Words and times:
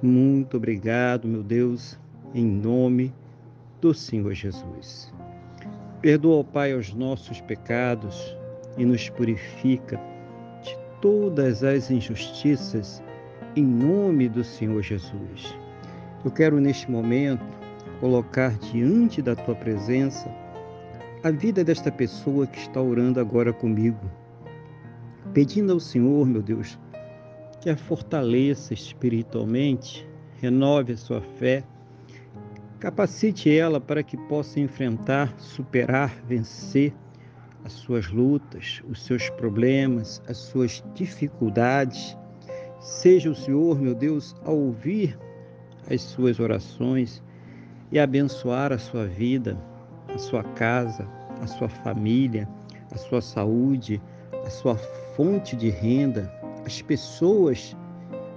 Muito 0.00 0.56
obrigado, 0.56 1.26
meu 1.26 1.42
Deus, 1.42 1.98
em 2.32 2.46
nome 2.46 3.12
do 3.80 3.92
Senhor 3.92 4.32
Jesus. 4.32 5.12
Perdoa, 6.00 6.44
Pai, 6.44 6.72
os 6.72 6.94
nossos 6.94 7.40
pecados 7.40 8.36
e 8.76 8.84
nos 8.84 9.08
purifica 9.08 10.00
de 10.62 10.78
todas 11.00 11.64
as 11.64 11.90
injustiças, 11.90 13.02
em 13.56 13.64
nome 13.64 14.28
do 14.28 14.44
Senhor 14.44 14.80
Jesus. 14.82 15.58
Eu 16.24 16.30
quero 16.30 16.60
neste 16.60 16.88
momento 16.88 17.44
colocar 17.98 18.56
diante 18.58 19.20
da 19.20 19.34
tua 19.34 19.56
presença 19.56 20.30
a 21.24 21.32
vida 21.32 21.64
desta 21.64 21.90
pessoa 21.90 22.46
que 22.46 22.60
está 22.60 22.80
orando 22.80 23.18
agora 23.18 23.52
comigo, 23.52 23.98
pedindo 25.34 25.72
ao 25.72 25.80
Senhor, 25.80 26.24
meu 26.24 26.40
Deus, 26.40 26.78
que 27.60 27.70
a 27.70 27.76
fortaleça 27.76 28.72
espiritualmente, 28.72 30.08
renove 30.40 30.92
a 30.92 30.96
sua 30.96 31.20
fé, 31.20 31.64
capacite 32.78 33.50
ela 33.50 33.80
para 33.80 34.02
que 34.02 34.16
possa 34.16 34.60
enfrentar, 34.60 35.34
superar, 35.38 36.14
vencer 36.26 36.94
as 37.64 37.72
suas 37.72 38.08
lutas, 38.08 38.82
os 38.88 39.02
seus 39.04 39.28
problemas, 39.30 40.22
as 40.28 40.36
suas 40.38 40.82
dificuldades. 40.94 42.16
Seja 42.80 43.30
o 43.30 43.34
Senhor, 43.34 43.80
meu 43.80 43.94
Deus, 43.94 44.36
a 44.44 44.50
ouvir 44.50 45.18
as 45.90 46.02
suas 46.02 46.38
orações 46.38 47.22
e 47.90 47.98
abençoar 47.98 48.72
a 48.72 48.78
sua 48.78 49.06
vida, 49.06 49.58
a 50.08 50.18
sua 50.18 50.44
casa, 50.44 51.08
a 51.42 51.46
sua 51.46 51.68
família, 51.68 52.48
a 52.92 52.96
sua 52.96 53.20
saúde, 53.20 54.00
a 54.44 54.50
sua 54.50 54.76
fonte 55.16 55.56
de 55.56 55.68
renda, 55.68 56.32
as 56.68 56.82
pessoas 56.82 57.74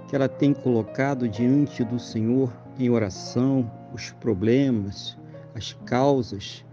que 0.08 0.16
ela 0.16 0.26
tem 0.26 0.54
colocado 0.54 1.28
diante 1.28 1.84
do 1.84 1.98
Senhor 1.98 2.50
em 2.78 2.88
oração, 2.88 3.70
os 3.92 4.10
problemas, 4.10 5.18
as 5.54 5.74
causas. 5.84 6.64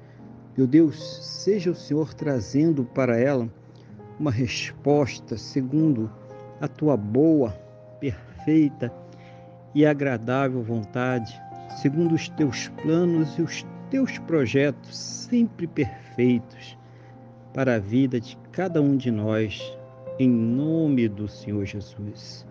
Meu 0.56 0.66
Deus, 0.66 0.98
seja 1.22 1.72
o 1.72 1.76
Senhor 1.76 2.14
trazendo 2.14 2.86
para 2.86 3.20
ela 3.20 3.50
uma 4.18 4.32
resposta 4.32 5.36
segundo 5.36 6.10
a 6.62 6.68
tua 6.70 6.96
boa, 6.96 7.52
perfeita 8.00 8.90
e 9.76 9.86
agradável 9.86 10.64
vontade, 10.64 11.38
segundo 11.82 12.16
os 12.16 12.30
teus 12.30 12.70
planos 12.82 13.38
e 13.38 13.42
os 13.42 13.66
teus 13.90 14.18
projetos 14.20 14.98
sempre 14.98 15.68
perfeitos 15.68 16.78
para 17.54 17.76
a 17.76 17.80
vida 17.80 18.18
de 18.18 18.38
cada 18.54 18.82
um 18.82 18.96
de 18.96 19.12
nós 19.12 19.78
em 20.20 20.30
nome 20.30 21.08
do 21.08 21.30
Senhor 21.30 21.66
Jesus. 21.66 22.46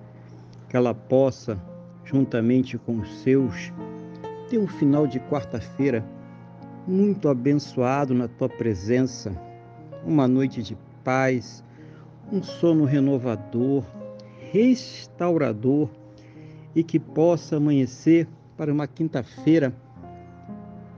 Que 0.71 0.77
ela 0.77 0.95
possa, 0.95 1.61
juntamente 2.03 2.79
com 2.79 2.99
os 2.99 3.21
seus, 3.21 3.71
ter 4.49 4.59
um 4.59 4.67
final 4.67 5.07
de 5.07 5.21
quarta-feira 5.21 6.03
muito 6.87 7.29
abençoado 7.29 8.15
na 8.15 8.27
tua 8.27 8.49
presença, 8.49 9.31
uma 10.07 10.27
noite 10.27 10.63
de 10.63 10.77
paz, 11.05 11.63
um 12.33 12.43
sono 12.43 12.87
renovador, 12.87 13.85
restaurador 14.51 15.91
e 16.75 16.83
que 16.83 16.99
possa 16.99 17.57
amanhecer 17.57 18.27
para 18.57 18.73
uma 18.73 18.87
quinta-feira 18.87 19.75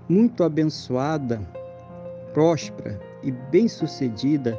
muito 0.09 0.45
abençoada, 0.45 1.41
próspera 2.33 3.01
e 3.23 3.33
bem-sucedida 3.33 4.59